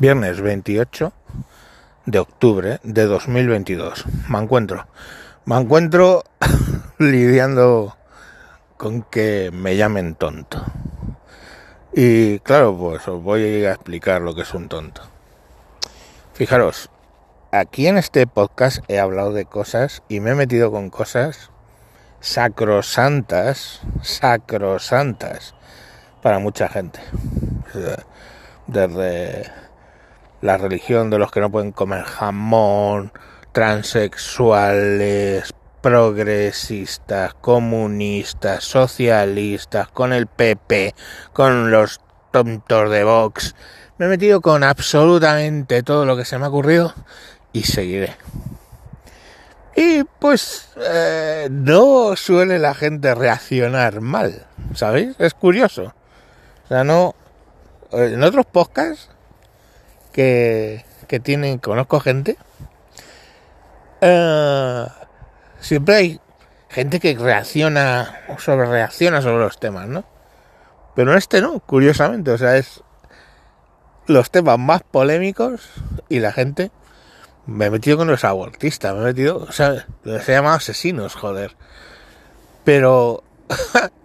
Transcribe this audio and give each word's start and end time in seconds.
Viernes 0.00 0.40
28 0.40 1.12
de 2.06 2.18
octubre 2.20 2.78
de 2.84 3.06
2022. 3.06 4.04
Me 4.28 4.38
encuentro. 4.38 4.86
Me 5.44 5.56
encuentro 5.56 6.22
lidiando 6.98 7.96
con 8.76 9.02
que 9.02 9.50
me 9.52 9.76
llamen 9.76 10.14
tonto. 10.14 10.64
Y 11.92 12.38
claro, 12.38 12.78
pues 12.78 13.08
os 13.08 13.20
voy 13.20 13.64
a 13.64 13.72
explicar 13.72 14.22
lo 14.22 14.36
que 14.36 14.42
es 14.42 14.54
un 14.54 14.68
tonto. 14.68 15.02
Fijaros, 16.32 16.90
aquí 17.50 17.88
en 17.88 17.98
este 17.98 18.28
podcast 18.28 18.84
he 18.86 19.00
hablado 19.00 19.32
de 19.32 19.46
cosas 19.46 20.04
y 20.08 20.20
me 20.20 20.30
he 20.30 20.34
metido 20.36 20.70
con 20.70 20.90
cosas 20.90 21.50
sacrosantas, 22.20 23.80
sacrosantas 24.02 25.56
para 26.22 26.38
mucha 26.38 26.68
gente. 26.68 27.00
Desde 28.68 29.67
la 30.40 30.56
religión 30.56 31.10
de 31.10 31.18
los 31.18 31.30
que 31.30 31.40
no 31.40 31.50
pueden 31.50 31.72
comer 31.72 32.04
jamón, 32.04 33.12
transexuales, 33.52 35.52
progresistas, 35.80 37.34
comunistas, 37.34 38.64
socialistas, 38.64 39.88
con 39.88 40.12
el 40.12 40.26
PP, 40.26 40.94
con 41.32 41.70
los 41.70 42.00
tontos 42.30 42.90
de 42.90 43.04
Vox. 43.04 43.54
Me 43.98 44.06
he 44.06 44.08
metido 44.08 44.40
con 44.40 44.64
absolutamente 44.64 45.82
todo 45.82 46.04
lo 46.04 46.16
que 46.16 46.24
se 46.24 46.38
me 46.38 46.44
ha 46.44 46.48
ocurrido 46.48 46.94
y 47.52 47.64
seguiré. 47.64 48.16
Y 49.74 50.02
pues 50.04 50.70
eh, 50.76 51.48
no 51.50 52.16
suele 52.16 52.58
la 52.58 52.74
gente 52.74 53.14
reaccionar 53.14 54.00
mal, 54.00 54.46
¿sabéis? 54.74 55.14
Es 55.18 55.34
curioso. 55.34 55.94
O 56.64 56.68
sea, 56.68 56.84
no... 56.84 57.14
En 57.90 58.22
otros 58.22 58.44
podcasts 58.44 59.08
que, 60.12 60.84
que 61.06 61.20
tienen, 61.20 61.58
conozco 61.58 62.00
gente, 62.00 62.36
eh, 64.00 64.86
siempre 65.60 65.94
hay 65.94 66.20
gente 66.68 67.00
que 67.00 67.16
reacciona, 67.16 68.20
sobre 68.38 68.66
reacciona 68.66 69.22
sobre 69.22 69.38
los 69.38 69.58
temas, 69.58 69.88
¿no? 69.88 70.04
Pero 70.94 71.16
este 71.16 71.40
no, 71.40 71.60
curiosamente, 71.60 72.30
o 72.30 72.38
sea, 72.38 72.56
es 72.56 72.82
los 74.06 74.30
temas 74.30 74.58
más 74.58 74.82
polémicos 74.82 75.70
y 76.08 76.20
la 76.20 76.32
gente 76.32 76.70
me 77.46 77.66
he 77.66 77.70
metido 77.70 77.96
con 77.96 78.08
los 78.08 78.24
abortistas, 78.24 78.94
me 78.94 79.02
he 79.02 79.04
metido, 79.04 79.38
o 79.38 79.52
sea, 79.52 79.86
se 80.04 80.32
llama 80.32 80.54
asesinos, 80.54 81.14
joder. 81.14 81.56
Pero 82.64 83.22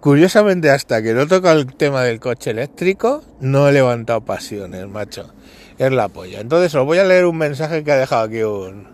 Curiosamente, 0.00 0.70
hasta 0.70 1.02
que 1.02 1.12
no 1.12 1.26
toca 1.26 1.50
el 1.50 1.74
tema 1.74 2.04
del 2.04 2.20
coche 2.20 2.50
eléctrico, 2.50 3.24
no 3.40 3.68
he 3.68 3.72
levantado 3.72 4.20
pasiones, 4.20 4.86
macho. 4.86 5.32
Es 5.76 5.90
la 5.90 6.08
polla. 6.08 6.40
Entonces 6.40 6.72
os 6.76 6.86
voy 6.86 6.98
a 6.98 7.04
leer 7.04 7.26
un 7.26 7.36
mensaje 7.36 7.82
que 7.82 7.90
ha 7.90 7.96
dejado 7.96 8.22
aquí 8.22 8.42
un, 8.42 8.86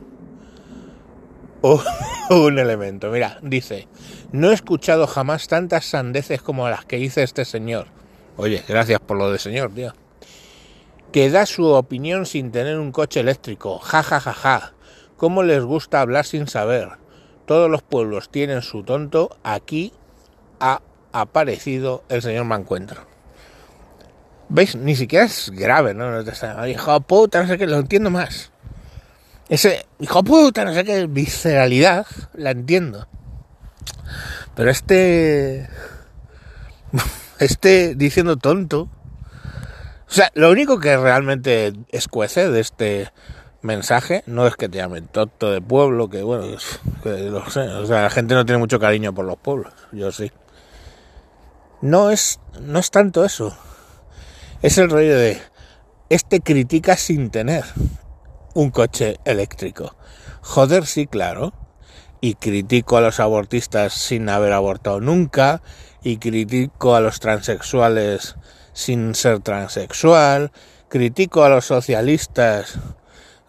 un, 2.30 2.58
elemento. 2.58 3.10
Mira, 3.10 3.38
dice, 3.42 3.86
no 4.32 4.50
he 4.50 4.54
escuchado 4.54 5.06
jamás 5.06 5.46
tantas 5.46 5.84
sandeces 5.84 6.40
como 6.40 6.70
las 6.70 6.86
que 6.86 6.96
dice 6.96 7.22
este 7.22 7.44
señor. 7.44 7.88
Oye, 8.38 8.64
gracias 8.66 9.00
por 9.00 9.18
lo 9.18 9.30
de 9.30 9.38
señor, 9.38 9.72
tío. 9.74 9.92
Que 11.12 11.28
da 11.28 11.44
su 11.44 11.66
opinión 11.66 12.24
sin 12.24 12.50
tener 12.50 12.78
un 12.78 12.92
coche 12.92 13.20
eléctrico. 13.20 13.78
Ja, 13.78 14.02
ja, 14.02 14.20
ja, 14.20 14.32
ja. 14.32 14.72
¿Cómo 15.18 15.42
les 15.42 15.62
gusta 15.62 16.00
hablar 16.00 16.24
sin 16.24 16.48
saber? 16.48 16.88
Todos 17.44 17.70
los 17.70 17.82
pueblos 17.82 18.30
tienen 18.30 18.62
su 18.62 18.82
tonto. 18.82 19.36
Aquí 19.42 19.92
a 20.60 20.80
aparecido 21.14 22.02
el 22.08 22.22
señor 22.22 22.44
Mancuentro. 22.44 23.02
¿Veis? 24.48 24.76
Ni 24.76 24.96
siquiera 24.96 25.24
es 25.24 25.50
grave, 25.50 25.94
¿no? 25.94 26.20
Hijo 26.66 27.00
puta, 27.00 27.40
no 27.40 27.48
sé 27.48 27.56
qué, 27.56 27.66
lo 27.66 27.78
entiendo 27.78 28.10
más. 28.10 28.50
Ese 29.48 29.86
hijo 30.00 30.24
puta, 30.24 30.64
no 30.64 30.74
sé 30.74 30.84
qué, 30.84 31.06
visceralidad, 31.06 32.06
la 32.34 32.50
entiendo. 32.50 33.06
Pero 34.54 34.70
este. 34.70 35.68
Este 37.40 37.96
diciendo 37.96 38.36
tonto. 38.36 38.82
O 38.82 40.12
sea, 40.14 40.30
lo 40.34 40.50
único 40.50 40.78
que 40.78 40.96
realmente 40.96 41.72
escuece 41.90 42.48
de 42.48 42.60
este 42.60 43.10
mensaje 43.60 44.22
no 44.26 44.46
es 44.46 44.54
que 44.54 44.68
te 44.68 44.78
llamen 44.78 45.08
tonto 45.08 45.50
de 45.50 45.60
pueblo, 45.60 46.08
que 46.08 46.22
bueno, 46.22 46.56
que 47.02 47.10
lo 47.30 47.50
sé. 47.50 47.62
O 47.62 47.86
sea, 47.86 48.02
la 48.02 48.10
gente 48.10 48.34
no 48.34 48.46
tiene 48.46 48.58
mucho 48.58 48.78
cariño 48.78 49.12
por 49.12 49.24
los 49.24 49.36
pueblos. 49.36 49.72
Yo 49.90 50.12
sí. 50.12 50.30
No 51.84 52.08
es, 52.08 52.40
no 52.62 52.78
es 52.78 52.90
tanto 52.90 53.26
eso. 53.26 53.54
Es 54.62 54.78
el 54.78 54.88
rollo 54.88 55.18
de, 55.18 55.38
este 56.08 56.40
critica 56.40 56.96
sin 56.96 57.28
tener 57.28 57.62
un 58.54 58.70
coche 58.70 59.18
eléctrico. 59.26 59.94
Joder, 60.40 60.86
sí, 60.86 61.06
claro. 61.06 61.52
Y 62.22 62.36
critico 62.36 62.96
a 62.96 63.02
los 63.02 63.20
abortistas 63.20 63.92
sin 63.92 64.30
haber 64.30 64.54
abortado 64.54 64.98
nunca. 65.00 65.60
Y 66.02 66.16
critico 66.16 66.94
a 66.94 67.02
los 67.02 67.20
transexuales 67.20 68.36
sin 68.72 69.14
ser 69.14 69.40
transexual. 69.40 70.52
Critico 70.88 71.44
a 71.44 71.50
los 71.50 71.66
socialistas 71.66 72.78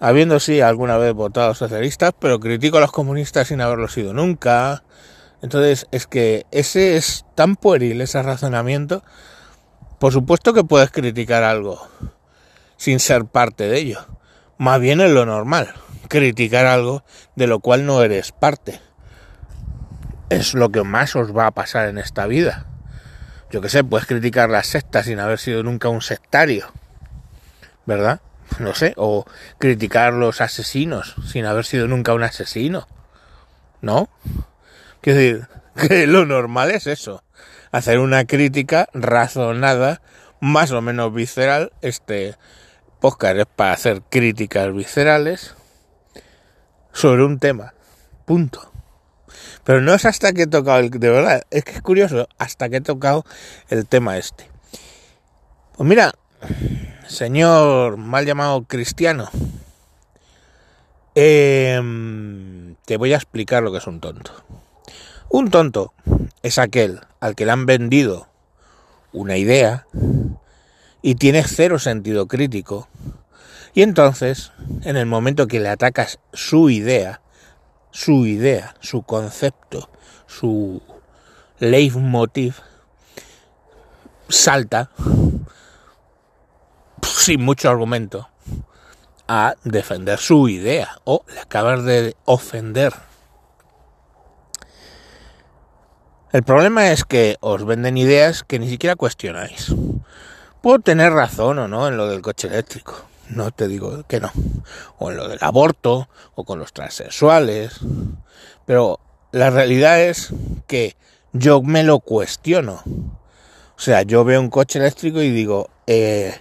habiendo 0.01 0.41
sí 0.41 0.59
alguna 0.59 0.97
vez 0.97 1.13
votado 1.13 1.55
socialistas, 1.55 2.11
pero 2.19 2.41
critico 2.41 2.79
a 2.79 2.81
los 2.81 2.91
comunistas 2.91 3.47
sin 3.47 3.61
haberlo 3.61 3.87
sido 3.87 4.13
nunca. 4.13 4.83
Entonces, 5.41 5.87
es 5.91 6.07
que 6.07 6.45
ese 6.51 6.97
es 6.97 7.25
tan 7.35 7.55
pueril, 7.55 8.01
ese 8.01 8.21
razonamiento. 8.21 9.03
Por 9.99 10.11
supuesto 10.11 10.53
que 10.53 10.63
puedes 10.63 10.91
criticar 10.91 11.43
algo 11.43 11.87
sin 12.77 12.99
ser 12.99 13.25
parte 13.25 13.67
de 13.67 13.77
ello. 13.77 14.05
Más 14.57 14.79
bien 14.79 15.01
es 15.01 15.11
lo 15.11 15.25
normal, 15.25 15.73
criticar 16.07 16.65
algo 16.65 17.03
de 17.35 17.47
lo 17.47 17.59
cual 17.59 17.85
no 17.85 18.01
eres 18.01 18.31
parte. 18.31 18.79
Es 20.29 20.53
lo 20.53 20.69
que 20.69 20.83
más 20.83 21.15
os 21.15 21.35
va 21.35 21.47
a 21.47 21.51
pasar 21.51 21.87
en 21.87 21.97
esta 21.97 22.25
vida. 22.25 22.65
Yo 23.51 23.61
que 23.61 23.69
sé, 23.69 23.83
puedes 23.83 24.07
criticar 24.07 24.49
la 24.49 24.63
secta 24.63 25.03
sin 25.03 25.19
haber 25.19 25.39
sido 25.39 25.63
nunca 25.63 25.89
un 25.89 26.01
sectario. 26.01 26.67
¿Verdad? 27.85 28.21
No 28.59 28.73
sé. 28.73 28.93
O 28.97 29.25
criticar 29.59 30.13
los 30.13 30.41
asesinos 30.41 31.15
sin 31.31 31.45
haber 31.45 31.65
sido 31.65 31.87
nunca 31.87 32.13
un 32.13 32.23
asesino. 32.23 32.87
¿No? 33.81 34.09
Quiero 35.05 35.19
decir, 35.19 35.47
que 35.87 36.07
lo 36.07 36.25
normal 36.25 36.71
es 36.71 36.87
eso, 36.87 37.23
hacer 37.71 37.99
una 37.99 38.25
crítica 38.25 38.89
razonada, 38.91 40.01
más 40.39 40.71
o 40.71 40.81
menos 40.81 41.13
visceral. 41.13 41.71
Este 41.83 42.33
podcast 42.99 43.37
es 43.37 43.45
para 43.45 43.73
hacer 43.73 44.01
críticas 44.09 44.73
viscerales 44.73 45.53
sobre 46.91 47.23
un 47.23 47.37
tema. 47.37 47.75
Punto. 48.25 48.71
Pero 49.63 49.79
no 49.79 49.93
es 49.93 50.05
hasta 50.05 50.33
que 50.33 50.41
he 50.41 50.47
tocado 50.47 50.79
el... 50.79 50.89
De 50.89 51.11
verdad, 51.11 51.43
es 51.51 51.63
que 51.63 51.73
es 51.73 51.83
curioso, 51.83 52.27
hasta 52.39 52.67
que 52.69 52.77
he 52.77 52.81
tocado 52.81 53.25
el 53.69 53.85
tema 53.85 54.17
este. 54.17 54.49
Pues 55.77 55.87
mira, 55.87 56.13
señor 57.05 57.97
mal 57.97 58.25
llamado 58.25 58.63
cristiano, 58.63 59.29
eh, 61.13 61.79
te 62.85 62.97
voy 62.97 63.13
a 63.13 63.17
explicar 63.17 63.61
lo 63.61 63.71
que 63.71 63.77
es 63.77 63.85
un 63.85 63.99
tonto. 63.99 64.33
Un 65.37 65.51
tonto 65.51 65.93
es 66.43 66.57
aquel 66.59 67.01
al 67.19 67.35
que 67.35 67.45
le 67.45 67.51
han 67.51 67.65
vendido 67.65 68.29
una 69.11 69.35
idea 69.35 69.85
y 71.01 71.15
tiene 71.15 71.43
cero 71.43 71.77
sentido 71.77 72.29
crítico. 72.29 72.87
Y 73.73 73.81
entonces, 73.81 74.53
en 74.83 74.95
el 74.95 75.07
momento 75.07 75.47
que 75.47 75.59
le 75.59 75.67
atacas 75.67 76.19
su 76.31 76.69
idea, 76.69 77.19
su 77.91 78.25
idea, 78.25 78.75
su 78.79 79.01
concepto, 79.01 79.89
su 80.25 80.81
leitmotiv, 81.59 82.55
salta, 84.29 84.89
sin 87.03 87.43
mucho 87.43 87.69
argumento, 87.69 88.29
a 89.27 89.55
defender 89.65 90.17
su 90.17 90.47
idea 90.47 91.01
o 91.03 91.25
le 91.27 91.41
acabas 91.41 91.83
de 91.83 92.15
ofender 92.23 92.93
El 96.35 96.43
problema 96.43 96.91
es 96.91 97.05
que 97.05 97.37
os 97.39 97.65
venden 97.65 97.97
ideas 97.97 98.43
que 98.43 98.59
ni 98.59 98.67
siquiera 98.67 98.97
cuestionáis. 98.97 99.73
Puedo 100.61 100.79
tener 100.79 101.13
razón 101.13 101.59
o 101.59 101.69
no 101.69 101.87
en 101.87 101.95
lo 101.95 102.09
del 102.09 102.21
coche 102.21 102.49
eléctrico, 102.49 103.05
no 103.29 103.51
te 103.51 103.69
digo 103.69 104.03
que 104.05 104.19
no, 104.19 104.33
o 104.97 105.11
en 105.11 105.15
lo 105.15 105.29
del 105.29 105.39
aborto, 105.39 106.09
o 106.35 106.43
con 106.43 106.59
los 106.59 106.73
transexuales, 106.73 107.79
pero 108.65 108.99
la 109.31 109.49
realidad 109.49 110.01
es 110.01 110.33
que 110.67 110.97
yo 111.31 111.61
me 111.61 111.83
lo 111.83 112.01
cuestiono. 112.01 112.83
O 112.83 113.79
sea, 113.79 114.01
yo 114.01 114.25
veo 114.25 114.41
un 114.41 114.49
coche 114.49 114.79
eléctrico 114.79 115.21
y 115.21 115.29
digo, 115.29 115.69
eh, 115.87 116.35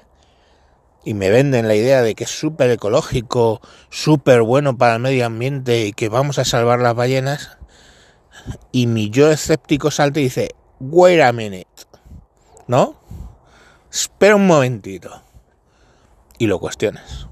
y 1.05 1.15
me 1.15 1.31
venden 1.31 1.69
la 1.69 1.77
idea 1.77 2.03
de 2.03 2.17
que 2.17 2.25
es 2.25 2.31
súper 2.31 2.69
ecológico, 2.69 3.61
súper 3.91 4.43
bueno 4.43 4.77
para 4.77 4.95
el 4.95 5.01
medio 5.01 5.25
ambiente 5.25 5.87
y 5.87 5.93
que 5.93 6.09
vamos 6.09 6.41
a 6.41 6.45
salvar 6.45 6.81
las 6.81 6.97
ballenas, 6.97 7.59
y 8.73 8.87
mi 8.87 9.11
yo 9.11 9.31
escéptico 9.31 9.91
salta 9.91 10.21
y 10.21 10.25
dice, 10.25 10.55
wait 10.81 11.21
a 11.21 11.33
minute, 11.33 11.67
¿no? 12.67 12.97
Espera 13.91 14.37
un 14.37 14.47
momentito. 14.47 15.23
y 16.39 16.47
lo 16.47 16.59
cuestiones. 16.59 17.27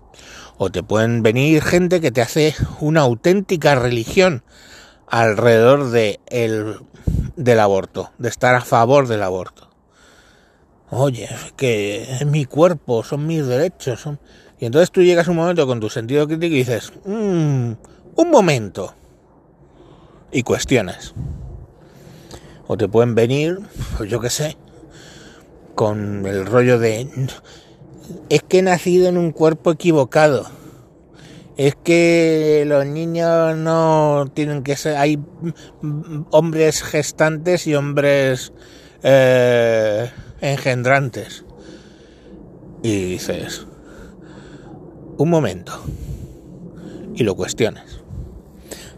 O 0.58 0.70
te 0.70 0.82
pueden 0.82 1.22
venir 1.22 1.62
gente 1.62 2.00
que 2.00 2.10
te 2.10 2.22
hace 2.22 2.54
una 2.80 3.02
auténtica 3.02 3.74
religión 3.74 4.44
alrededor 5.06 5.90
de 5.90 6.20
el, 6.26 6.76
del 7.36 7.60
aborto, 7.60 8.10
de 8.18 8.28
estar 8.28 8.54
a 8.54 8.60
favor 8.60 9.08
del 9.08 9.22
aborto. 9.22 9.70
Oye, 10.90 11.28
que 11.56 12.02
es 12.02 12.26
mi 12.26 12.44
cuerpo, 12.44 13.02
son 13.02 13.26
mis 13.26 13.46
derechos. 13.46 14.00
Son... 14.00 14.20
Y 14.58 14.66
entonces 14.66 14.90
tú 14.90 15.02
llegas 15.02 15.28
un 15.28 15.36
momento 15.36 15.66
con 15.66 15.80
tu 15.80 15.88
sentido 15.88 16.26
crítico 16.26 16.54
y 16.54 16.58
dices, 16.58 16.92
mmm, 17.04 17.72
un 18.16 18.30
momento. 18.30 18.94
Y 20.32 20.42
cuestiones. 20.42 21.14
O 22.66 22.76
te 22.76 22.88
pueden 22.88 23.14
venir, 23.14 23.58
pues 23.96 24.10
yo 24.10 24.20
qué 24.20 24.30
sé, 24.30 24.56
con 25.74 26.26
el 26.26 26.46
rollo 26.46 26.78
de 26.78 27.28
es 28.28 28.42
que 28.42 28.58
he 28.58 28.62
nacido 28.62 29.08
en 29.08 29.16
un 29.16 29.32
cuerpo 29.32 29.70
equivocado. 29.72 30.46
Es 31.56 31.76
que 31.76 32.64
los 32.66 32.86
niños 32.86 33.56
no 33.56 34.26
tienen 34.32 34.62
que 34.62 34.76
ser. 34.76 34.96
Hay 34.96 35.18
hombres 36.30 36.82
gestantes 36.82 37.66
y 37.66 37.74
hombres 37.74 38.52
eh, 39.02 40.10
engendrantes. 40.40 41.44
Y 42.82 43.04
dices, 43.12 43.66
un 45.18 45.30
momento. 45.30 45.72
Y 47.14 47.22
lo 47.22 47.34
cuestiones. 47.34 48.01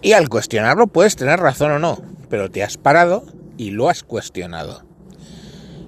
Y 0.05 0.13
al 0.13 0.29
cuestionarlo 0.29 0.87
puedes 0.87 1.17
tener 1.17 1.41
razón 1.41 1.73
o 1.73 1.79
no, 1.79 1.99
pero 2.29 2.51
te 2.51 2.63
has 2.63 2.77
parado 2.77 3.25
y 3.57 3.71
lo 3.71 3.89
has 3.89 4.03
cuestionado. 4.03 4.85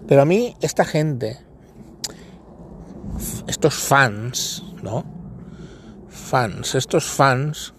Pero 0.08 0.22
a 0.22 0.24
mí, 0.24 0.56
esta 0.62 0.86
gente, 0.86 1.38
estos 3.46 3.74
fans, 3.74 4.64
¿no? 4.82 5.04
Fans, 6.08 6.74
estos 6.74 7.04
fans 7.04 7.74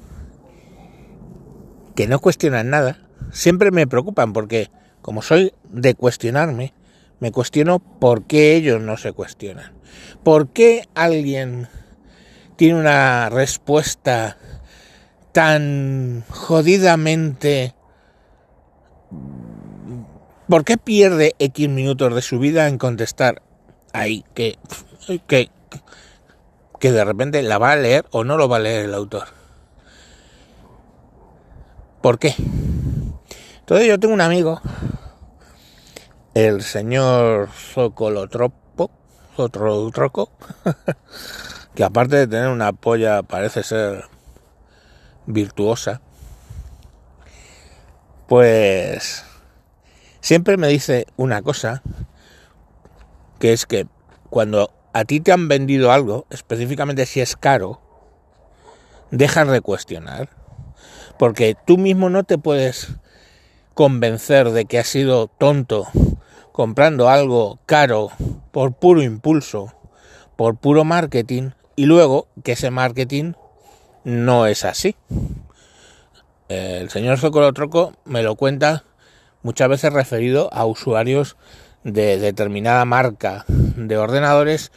que 1.96 2.06
no 2.06 2.20
cuestionan 2.20 2.70
nada, 2.70 3.00
siempre 3.32 3.72
me 3.72 3.88
preocupan 3.88 4.32
porque 4.32 4.70
como 5.02 5.24
soy 5.24 5.56
de 5.72 5.96
cuestionarme, 5.96 6.76
me 7.20 7.32
cuestiono 7.32 7.80
por 7.80 8.28
qué 8.28 8.56
ellos 8.56 8.80
no 8.80 8.98
se 8.98 9.12
cuestionan. 9.12 9.74
¿Por 10.24 10.50
qué 10.50 10.88
alguien 10.94 11.68
tiene 12.58 12.80
una 12.80 13.30
respuesta 13.30 14.38
tan 15.32 16.24
jodidamente... 16.30 17.74
¿Por 20.48 20.64
qué 20.64 20.78
pierde 20.78 21.36
X 21.40 21.68
minutos 21.68 22.16
de 22.16 22.22
su 22.22 22.40
vida 22.40 22.68
en 22.68 22.78
contestar 22.78 23.42
ahí 23.92 24.24
que 24.34 24.58
que, 25.28 25.50
que 26.80 26.92
de 26.92 27.06
repente 27.06 27.42
la 27.44 27.58
va 27.58 27.72
a 27.72 27.76
leer 27.76 28.06
o 28.12 28.24
no 28.24 28.38
lo 28.38 28.50
va 28.50 28.58
a 28.58 28.62
leer 28.62 28.86
el 28.86 28.94
autor. 28.94 29.28
¿Por 32.02 32.20
qué? 32.20 32.36
Entonces 33.60 33.88
yo 33.88 34.00
tengo 34.00 34.14
un 34.14 34.22
amigo, 34.22 34.62
el 36.34 36.62
señor 36.62 37.50
Socolotropo, 37.52 38.92
Troco, 39.52 40.32
que 41.76 41.84
aparte 41.84 42.16
de 42.16 42.28
tener 42.28 42.48
una 42.48 42.72
polla 42.74 43.24
parece 43.24 43.64
ser 43.64 44.06
virtuosa, 45.28 46.02
pues 48.28 49.24
siempre 50.22 50.58
me 50.58 50.68
dice 50.68 51.06
una 51.16 51.42
cosa, 51.42 51.84
que 53.40 53.54
es 53.54 53.66
que 53.66 53.88
cuando 54.30 54.74
a 54.94 55.06
ti 55.06 55.20
te 55.20 55.32
han 55.32 55.48
vendido 55.48 55.92
algo, 55.92 56.26
específicamente 56.32 57.06
si 57.06 57.22
es 57.22 57.36
caro, 57.36 57.80
dejas 59.12 59.48
de 59.48 59.62
cuestionar. 59.62 60.30
Porque 61.20 61.56
tú 61.66 61.78
mismo 61.78 62.10
no 62.10 62.24
te 62.24 62.38
puedes 62.38 62.96
convencer 63.74 64.52
de 64.52 64.66
que 64.66 64.80
has 64.80 64.88
sido 64.88 65.28
tonto 65.28 65.88
comprando 66.52 67.10
algo 67.10 67.60
caro 67.68 68.10
por 68.52 68.74
puro 68.74 69.04
impulso, 69.04 69.74
por 70.36 70.58
puro 70.58 70.84
marketing, 70.84 71.52
y 71.76 71.86
luego 71.86 72.28
que 72.44 72.54
ese 72.54 72.72
marketing 72.72 73.34
no 74.08 74.48
es 74.48 74.64
así. 74.64 74.96
El 76.48 76.90
señor 76.90 77.20
Socolotroco 77.20 77.94
me 78.06 78.24
lo 78.24 78.36
cuenta 78.36 78.86
muchas 79.44 79.68
veces 79.68 79.92
referido 79.92 80.50
a 80.54 80.66
usuarios 80.66 81.36
de 81.84 82.18
determinada 82.18 82.86
marca 82.86 83.44
de 83.50 83.98
ordenadores 83.98 84.72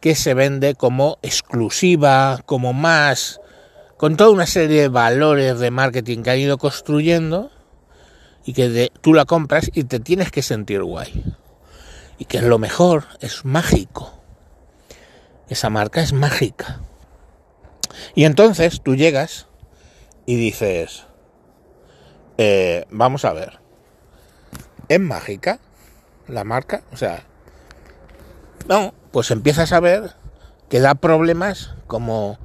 que 0.00 0.14
se 0.14 0.34
vende 0.34 0.76
como 0.76 1.18
exclusiva, 1.22 2.40
como 2.46 2.72
más, 2.72 3.40
con 3.96 4.16
toda 4.16 4.30
una 4.30 4.46
serie 4.46 4.82
de 4.82 4.88
valores 4.88 5.58
de 5.58 5.72
marketing 5.72 6.22
que 6.22 6.30
han 6.30 6.38
ido 6.38 6.56
construyendo 6.56 7.50
y 8.44 8.52
que 8.52 8.92
tú 9.00 9.14
la 9.14 9.24
compras 9.24 9.68
y 9.74 9.82
te 9.82 9.98
tienes 9.98 10.30
que 10.30 10.42
sentir 10.42 10.84
guay. 10.84 11.24
Y 12.18 12.26
que 12.26 12.40
lo 12.40 12.60
mejor 12.60 13.06
es 13.20 13.44
mágico. 13.44 14.12
Esa 15.48 15.70
marca 15.70 16.00
es 16.00 16.12
mágica. 16.12 16.80
Y 18.14 18.24
entonces 18.24 18.80
tú 18.82 18.96
llegas 18.96 19.46
y 20.26 20.36
dices, 20.36 21.06
eh, 22.38 22.84
vamos 22.90 23.24
a 23.24 23.32
ver, 23.32 23.60
¿es 24.88 25.00
mágica 25.00 25.60
la 26.28 26.44
marca? 26.44 26.82
O 26.92 26.96
sea, 26.96 27.24
no, 28.68 28.94
pues 29.12 29.30
empiezas 29.30 29.72
a 29.72 29.80
ver 29.80 30.14
que 30.68 30.80
da 30.80 30.94
problemas 30.94 31.74
como 31.86 32.38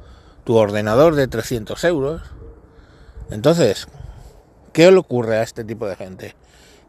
tu 0.44 0.56
ordenador 0.56 1.16
de 1.16 1.28
300 1.28 1.84
euros. 1.86 2.22
Entonces, 3.30 3.88
¿qué 4.74 4.92
le 4.92 4.98
ocurre 4.98 5.38
a 5.38 5.44
este 5.44 5.64
tipo 5.64 5.88
de 5.88 5.96
gente? 5.96 6.36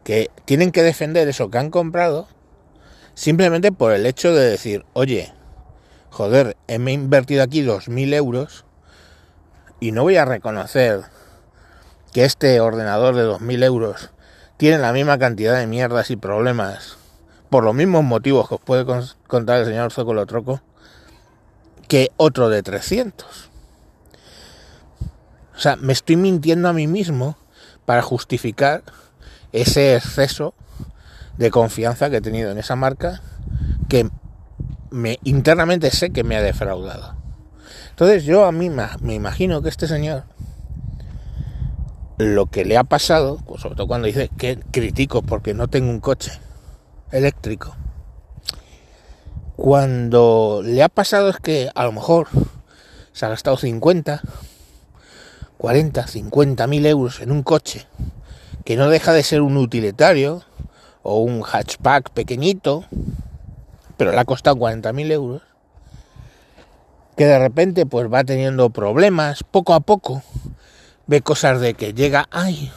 Que 0.03 0.29
tienen 0.45 0.71
que 0.71 0.83
defender 0.83 1.27
eso 1.27 1.49
que 1.49 1.57
han 1.57 1.69
comprado 1.69 2.27
simplemente 3.15 3.71
por 3.71 3.93
el 3.93 4.05
hecho 4.05 4.33
de 4.33 4.49
decir, 4.49 4.85
oye, 4.93 5.33
joder, 6.13 6.55
he 6.67 6.75
invertido 6.75 7.41
aquí 7.41 7.63
2.000 7.63 8.13
euros 8.13 8.65
y 9.79 9.91
no 9.91 10.03
voy 10.03 10.17
a 10.17 10.25
reconocer 10.25 11.01
que 12.13 12.23
este 12.23 12.61
ordenador 12.61 13.15
de 13.15 13.25
2.000 13.25 13.63
euros 13.63 14.11
tiene 14.57 14.77
la 14.77 14.93
misma 14.93 15.17
cantidad 15.17 15.57
de 15.57 15.65
mierdas 15.65 16.11
y 16.11 16.15
problemas 16.15 16.97
por 17.49 17.63
los 17.63 17.73
mismos 17.73 18.03
motivos 18.03 18.47
que 18.47 18.55
os 18.55 18.61
puede 18.61 18.85
contar 19.27 19.59
el 19.59 19.65
señor 19.65 19.91
Troco, 20.27 20.61
que 21.87 22.11
otro 22.17 22.49
de 22.49 22.61
300. 22.61 23.49
O 25.55 25.59
sea, 25.59 25.75
me 25.77 25.93
estoy 25.93 26.15
mintiendo 26.15 26.69
a 26.69 26.73
mí 26.73 26.85
mismo 26.85 27.37
para 27.85 28.03
justificar 28.03 28.83
ese 29.51 29.95
exceso 29.95 30.53
de 31.37 31.49
confianza 31.49 32.11
que 32.11 32.17
he 32.17 32.21
tenido 32.21 32.51
en 32.51 32.59
esa 32.59 32.75
marca 32.75 33.21
que 33.89 34.09
me 34.93 35.17
internamente 35.23 35.89
sé 35.89 36.11
que 36.11 36.23
me 36.23 36.35
ha 36.35 36.41
defraudado. 36.41 37.15
Entonces 37.89 38.25
yo 38.25 38.45
a 38.45 38.51
mí 38.51 38.69
me 38.69 39.15
imagino 39.15 39.63
que 39.63 39.69
este 39.69 39.87
señor 39.87 40.25
lo 42.19 42.45
que 42.45 42.63
le 42.63 42.77
ha 42.77 42.83
pasado, 42.83 43.39
pues 43.47 43.61
sobre 43.61 43.75
todo 43.75 43.87
cuando 43.87 44.05
dice 44.05 44.29
que 44.37 44.59
critico 44.71 45.23
porque 45.23 45.55
no 45.55 45.67
tengo 45.67 45.89
un 45.89 45.99
coche, 45.99 46.31
eléctrico. 47.11 47.75
Cuando 49.55 50.61
le 50.63 50.83
ha 50.83 50.89
pasado 50.89 51.29
es 51.29 51.37
que 51.37 51.71
a 51.73 51.85
lo 51.85 51.91
mejor 51.91 52.27
se 53.13 53.25
ha 53.25 53.29
gastado 53.29 53.57
50, 53.57 54.21
40, 55.57 56.07
50 56.07 56.67
mil 56.67 56.85
euros 56.85 57.19
en 57.19 57.31
un 57.31 57.41
coche 57.41 57.87
que 58.63 58.75
no 58.75 58.89
deja 58.89 59.11
de 59.11 59.23
ser 59.23 59.41
un 59.41 59.57
utilitario 59.57 60.43
o 61.01 61.19
un 61.19 61.41
hatchback 61.41 62.11
pequeñito, 62.11 62.85
pero 63.97 64.11
le 64.11 64.19
ha 64.19 64.25
costado 64.25 64.55
40 64.57 64.93
mil 64.93 65.11
euros, 65.11 65.41
que 67.15 67.25
de 67.25 67.39
repente 67.39 67.85
pues 67.85 68.11
va 68.11 68.23
teniendo 68.23 68.69
problemas 68.69 69.43
poco 69.43 69.73
a 69.73 69.79
poco, 69.79 70.23
ve 71.07 71.21
cosas 71.21 71.59
de 71.59 71.73
que 71.73 71.93
llega, 71.93 72.27
ay, 72.31 72.71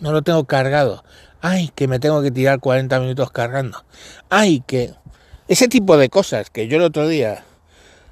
no 0.00 0.12
lo 0.12 0.22
tengo 0.22 0.44
cargado, 0.44 1.04
ay, 1.40 1.70
que 1.74 1.88
me 1.88 1.98
tengo 1.98 2.22
que 2.22 2.30
tirar 2.30 2.60
40 2.60 2.98
minutos 3.00 3.30
cargando, 3.30 3.84
ay, 4.30 4.62
que... 4.66 4.94
Ese 5.48 5.68
tipo 5.68 5.96
de 5.96 6.08
cosas 6.08 6.50
que 6.50 6.66
yo 6.66 6.78
el 6.78 6.82
otro 6.82 7.06
día 7.06 7.44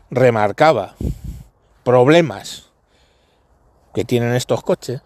remarcaba, 0.08 0.94
problemas 1.82 2.66
que 3.92 4.04
tienen 4.04 4.34
estos 4.34 4.62
coches, 4.62 5.02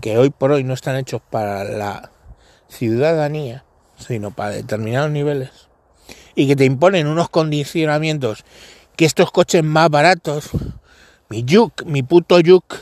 que 0.00 0.16
hoy 0.16 0.30
por 0.30 0.52
hoy 0.52 0.64
no 0.64 0.72
están 0.72 0.96
hechos 0.96 1.20
para 1.28 1.64
la 1.64 2.10
ciudadanía, 2.68 3.64
sino 3.98 4.30
para 4.30 4.50
determinados 4.50 5.10
niveles, 5.10 5.50
y 6.36 6.46
que 6.46 6.54
te 6.54 6.64
imponen 6.64 7.08
unos 7.08 7.28
condicionamientos 7.30 8.44
que 8.94 9.06
estos 9.06 9.32
coches 9.32 9.64
más 9.64 9.90
baratos, 9.90 10.50
mi 11.28 11.42
Yuk, 11.42 11.84
mi 11.84 12.02
puto 12.02 12.38
Yuk, 12.38 12.76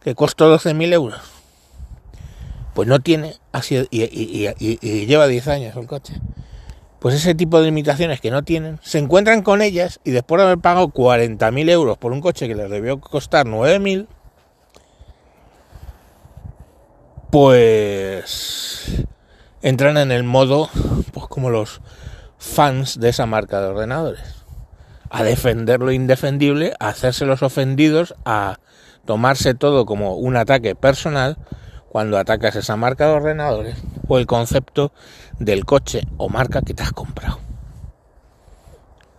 que 0.00 0.14
costó 0.14 0.54
12.000 0.54 0.92
euros, 0.92 1.20
pues 2.74 2.86
no 2.86 3.00
tiene, 3.00 3.34
así 3.50 3.86
y, 3.90 5.06
lleva 5.06 5.26
10 5.26 5.48
años 5.48 5.76
el 5.76 5.86
coche. 5.86 6.14
pues 7.00 7.14
ese 7.14 7.34
tipo 7.34 7.58
de 7.58 7.66
limitaciones 7.66 8.20
que 8.20 8.30
no 8.30 8.44
tienen, 8.44 8.78
se 8.82 8.98
encuentran 8.98 9.42
con 9.42 9.62
ellas 9.62 10.00
y 10.04 10.10
después 10.10 10.38
de 10.38 10.44
haber 10.44 10.58
pagado 10.58 10.88
40.000 10.88 11.70
euros 11.70 11.98
por 11.98 12.12
un 12.12 12.20
coche 12.20 12.48
que 12.48 12.54
les 12.54 12.70
debió 12.70 13.00
costar 13.00 13.46
9.000, 13.46 14.06
pues 17.30 19.04
entran 19.62 19.96
en 19.96 20.12
el 20.12 20.24
modo, 20.24 20.70
pues 21.12 21.26
como 21.26 21.50
los 21.50 21.80
fans 22.38 22.98
de 23.00 23.10
esa 23.10 23.26
marca 23.26 23.60
de 23.60 23.68
ordenadores, 23.68 24.44
a 25.10 25.22
defender 25.22 25.80
lo 25.80 25.92
indefendible, 25.92 26.74
a 26.80 26.88
hacerse 26.88 27.26
los 27.26 27.42
ofendidos, 27.42 28.14
a 28.24 28.58
tomarse 29.04 29.54
todo 29.54 29.86
como 29.86 30.16
un 30.16 30.36
ataque 30.36 30.74
personal 30.74 31.36
cuando 31.88 32.18
atacas 32.18 32.56
esa 32.56 32.76
marca 32.76 33.06
de 33.06 33.14
ordenadores 33.14 33.76
o 34.06 34.18
el 34.18 34.26
concepto 34.26 34.92
del 35.38 35.64
coche 35.64 36.02
o 36.16 36.28
marca 36.28 36.62
que 36.62 36.74
te 36.74 36.82
has 36.82 36.92
comprado. 36.92 37.40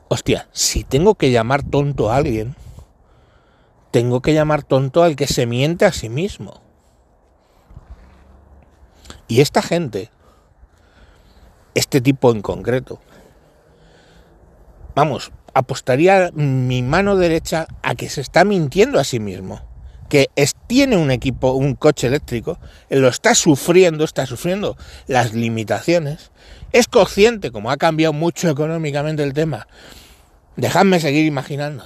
Hostia, 0.07 0.47
si 0.51 0.83
tengo 0.83 1.15
que 1.15 1.31
llamar 1.31 1.63
tonto 1.63 2.11
a 2.11 2.15
alguien, 2.15 2.55
tengo 3.91 4.21
que 4.21 4.33
llamar 4.33 4.63
tonto 4.63 5.03
al 5.03 5.15
que 5.15 5.27
se 5.27 5.45
miente 5.45 5.85
a 5.85 5.91
sí 5.91 6.09
mismo. 6.09 6.61
Y 9.27 9.41
esta 9.41 9.61
gente, 9.61 10.11
este 11.75 12.01
tipo 12.01 12.31
en 12.31 12.41
concreto, 12.41 12.99
vamos, 14.95 15.31
apostaría 15.53 16.31
mi 16.33 16.81
mano 16.81 17.15
derecha 17.15 17.67
a 17.83 17.95
que 17.95 18.09
se 18.09 18.21
está 18.21 18.43
mintiendo 18.45 18.99
a 18.99 19.03
sí 19.03 19.19
mismo 19.19 19.61
que 20.09 20.29
tiene 20.67 20.97
un 20.97 21.11
equipo, 21.11 21.53
un 21.53 21.75
coche 21.75 22.07
eléctrico, 22.07 22.57
lo 22.89 23.07
está 23.07 23.35
sufriendo, 23.35 24.03
está 24.03 24.25
sufriendo 24.25 24.75
las 25.07 25.33
limitaciones, 25.33 26.31
es 26.71 26.87
consciente, 26.87 27.51
como 27.51 27.71
ha 27.71 27.77
cambiado 27.77 28.11
mucho 28.11 28.49
económicamente 28.49 29.23
el 29.23 29.33
tema, 29.33 29.67
dejadme 30.55 30.99
seguir 30.99 31.25
imaginando, 31.25 31.85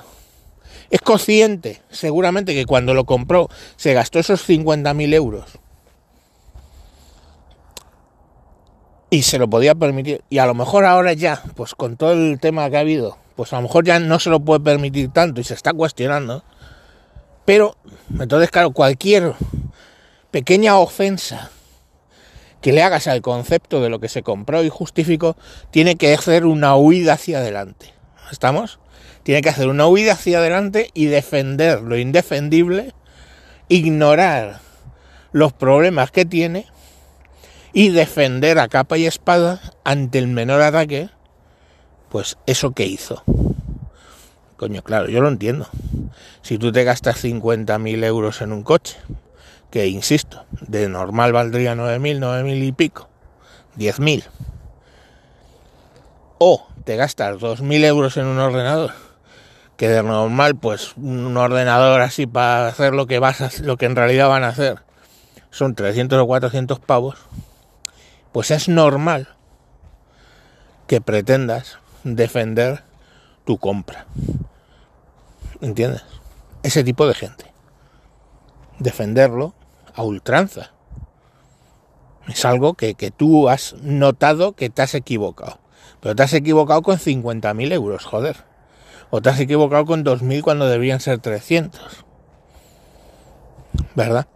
es 0.89 1.01
consciente 1.01 1.81
seguramente 1.89 2.53
que 2.53 2.65
cuando 2.65 2.93
lo 2.93 3.05
compró 3.05 3.49
se 3.75 3.93
gastó 3.93 4.19
esos 4.19 4.47
50.000 4.47 5.13
euros 5.13 5.59
y 9.13 9.21
se 9.21 9.37
lo 9.37 9.47
podía 9.47 9.75
permitir, 9.75 10.23
y 10.31 10.39
a 10.39 10.47
lo 10.47 10.55
mejor 10.55 10.85
ahora 10.85 11.13
ya, 11.13 11.43
pues 11.55 11.75
con 11.75 11.97
todo 11.97 12.13
el 12.13 12.39
tema 12.39 12.67
que 12.71 12.77
ha 12.77 12.79
habido, 12.79 13.19
pues 13.35 13.53
a 13.53 13.57
lo 13.57 13.61
mejor 13.61 13.85
ya 13.85 13.99
no 13.99 14.17
se 14.17 14.31
lo 14.31 14.39
puede 14.39 14.61
permitir 14.61 15.11
tanto 15.11 15.39
y 15.39 15.43
se 15.43 15.53
está 15.53 15.71
cuestionando, 15.71 16.43
pero, 17.45 17.77
entonces, 18.19 18.49
claro, 18.49 18.71
cualquier 18.71 19.35
pequeña 20.31 20.79
ofensa 20.79 21.51
que 22.59 22.73
le 22.73 22.81
hagas 22.81 23.05
al 23.05 23.21
concepto 23.21 23.81
de 23.83 23.89
lo 23.89 23.99
que 23.99 24.09
se 24.09 24.23
compró 24.23 24.63
y 24.63 24.69
justificó, 24.69 25.37
tiene 25.69 25.95
que 25.95 26.11
hacer 26.11 26.47
una 26.47 26.75
huida 26.75 27.13
hacia 27.13 27.37
adelante. 27.37 27.93
¿Estamos? 28.31 28.79
Tiene 29.21 29.43
que 29.43 29.49
hacer 29.49 29.67
una 29.67 29.85
huida 29.85 30.13
hacia 30.13 30.39
adelante 30.39 30.89
y 30.95 31.05
defender 31.05 31.81
lo 31.81 31.99
indefendible, 31.99 32.95
ignorar 33.69 34.59
los 35.33 35.53
problemas 35.53 36.09
que 36.09 36.25
tiene 36.25 36.65
y 37.73 37.89
defender 37.89 38.59
a 38.59 38.67
capa 38.67 38.97
y 38.97 39.07
espada 39.07 39.59
ante 39.83 40.19
el 40.19 40.27
menor 40.27 40.61
ataque, 40.61 41.09
pues 42.09 42.37
eso 42.45 42.71
que 42.71 42.85
hizo. 42.85 43.23
Coño, 44.57 44.83
claro, 44.83 45.09
yo 45.09 45.19
lo 45.19 45.27
entiendo. 45.27 45.67
Si 46.43 46.59
tú 46.59 46.71
te 46.71 46.83
gastas 46.83 47.23
50.000 47.23 48.03
euros 48.05 48.41
en 48.41 48.53
un 48.53 48.63
coche, 48.63 48.97
que 49.71 49.87
insisto, 49.87 50.45
de 50.61 50.87
normal 50.87 51.33
valdría 51.33 51.73
9.000, 51.73 52.19
9.000 52.19 52.63
y 52.63 52.71
pico, 52.71 53.09
10.000, 53.75 54.23
o 56.37 56.67
te 56.85 56.95
gastas 56.95 57.37
2.000 57.37 57.85
euros 57.85 58.17
en 58.17 58.27
un 58.27 58.37
ordenador, 58.37 58.91
que 59.75 59.89
de 59.89 60.03
normal, 60.03 60.55
pues 60.55 60.95
un 60.95 61.35
ordenador 61.35 62.01
así 62.01 62.27
para 62.27 62.67
hacer 62.67 62.93
lo 62.93 63.07
que 63.07 63.17
vas 63.17 63.41
a, 63.41 63.49
lo 63.63 63.77
que 63.77 63.87
en 63.87 63.95
realidad 63.95 64.29
van 64.29 64.43
a 64.43 64.49
hacer, 64.49 64.83
son 65.49 65.73
300 65.73 66.19
o 66.19 66.27
400 66.27 66.79
pavos, 66.79 67.17
pues 68.33 68.51
es 68.51 68.67
normal 68.67 69.29
que 70.87 70.99
pretendas 70.99 71.77
defender 72.03 72.83
tu 73.45 73.57
compra. 73.57 74.07
¿Entiendes? 75.61 76.03
Ese 76.63 76.83
tipo 76.83 77.07
de 77.07 77.13
gente. 77.13 77.53
Defenderlo 78.79 79.53
a 79.95 80.03
ultranza. 80.03 80.71
Es 82.27 82.43
algo 82.43 82.73
que, 82.73 82.95
tú 83.15 83.49
has 83.49 83.75
notado 83.81 84.53
que 84.53 84.69
te 84.69 84.81
has 84.81 84.95
equivocado. 84.95 85.59
Pero 86.01 86.15
te 86.15 86.23
has 86.23 86.33
equivocado 86.33 86.81
con 86.81 86.97
50.000 86.97 87.71
euros, 87.71 88.03
joder. 88.05 88.37
O 89.09 89.21
te 89.21 89.29
has 89.29 89.39
equivocado 89.39 89.85
con 89.85 90.03
2.000 90.03 90.41
cuando 90.41 90.67
deberían 90.67 90.99
ser 90.99 91.19
300. 91.19 92.03
¿Verdad? 93.95 94.27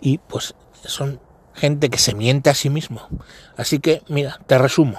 Y 0.00 0.18
pues 0.18 0.54
son 0.84 1.20
gente 1.60 1.90
que 1.90 1.98
se 1.98 2.14
miente 2.14 2.48
a 2.48 2.54
sí 2.54 2.70
mismo. 2.70 3.06
Así 3.56 3.78
que, 3.78 4.02
mira, 4.08 4.40
te 4.46 4.56
resumo. 4.56 4.98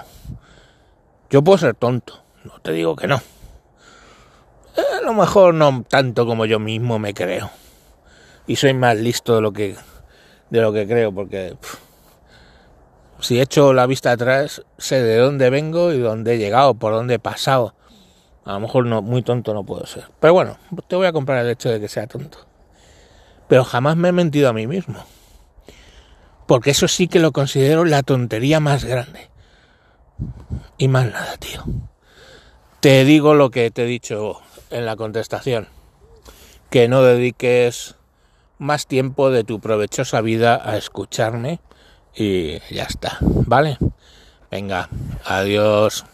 Yo 1.28 1.42
puedo 1.42 1.58
ser 1.58 1.74
tonto, 1.74 2.22
no 2.44 2.60
te 2.60 2.72
digo 2.72 2.94
que 2.94 3.08
no. 3.08 3.20
A 4.76 5.02
lo 5.02 5.12
mejor 5.12 5.54
no 5.54 5.84
tanto 5.88 6.24
como 6.24 6.46
yo 6.46 6.58
mismo 6.58 6.98
me 6.98 7.12
creo. 7.12 7.50
Y 8.46 8.56
soy 8.56 8.74
más 8.74 8.96
listo 8.96 9.34
de 9.34 9.40
lo 9.40 9.52
que, 9.52 9.76
de 10.50 10.60
lo 10.60 10.72
que 10.72 10.86
creo, 10.86 11.12
porque 11.12 11.56
si 13.20 13.40
echo 13.40 13.72
la 13.72 13.86
vista 13.86 14.12
atrás, 14.12 14.62
sé 14.78 15.02
de 15.02 15.16
dónde 15.16 15.50
vengo 15.50 15.92
y 15.92 15.98
dónde 15.98 16.34
he 16.34 16.38
llegado, 16.38 16.74
por 16.74 16.92
dónde 16.92 17.14
he 17.14 17.18
pasado. 17.18 17.74
A 18.44 18.54
lo 18.54 18.60
mejor 18.60 18.86
no, 18.86 19.02
muy 19.02 19.22
tonto 19.22 19.52
no 19.54 19.64
puedo 19.64 19.86
ser. 19.86 20.04
Pero 20.20 20.32
bueno, 20.32 20.58
te 20.88 20.96
voy 20.96 21.06
a 21.06 21.12
comprar 21.12 21.44
el 21.44 21.50
hecho 21.50 21.70
de 21.70 21.80
que 21.80 21.88
sea 21.88 22.06
tonto. 22.06 22.38
Pero 23.48 23.64
jamás 23.64 23.96
me 23.96 24.08
he 24.08 24.12
mentido 24.12 24.48
a 24.48 24.52
mí 24.52 24.66
mismo. 24.66 25.04
Porque 26.52 26.72
eso 26.72 26.86
sí 26.86 27.08
que 27.08 27.18
lo 27.18 27.32
considero 27.32 27.86
la 27.86 28.02
tontería 28.02 28.60
más 28.60 28.84
grande. 28.84 29.30
Y 30.76 30.86
más 30.86 31.06
nada, 31.06 31.38
tío. 31.38 31.64
Te 32.80 33.06
digo 33.06 33.32
lo 33.32 33.50
que 33.50 33.70
te 33.70 33.84
he 33.84 33.86
dicho 33.86 34.42
en 34.68 34.84
la 34.84 34.94
contestación, 34.96 35.68
que 36.68 36.88
no 36.88 37.02
dediques 37.02 37.94
más 38.58 38.86
tiempo 38.86 39.30
de 39.30 39.44
tu 39.44 39.60
provechosa 39.60 40.20
vida 40.20 40.60
a 40.62 40.76
escucharme 40.76 41.60
y 42.14 42.58
ya 42.70 42.82
está, 42.82 43.16
¿vale? 43.22 43.78
Venga, 44.50 44.90
adiós. 45.24 46.04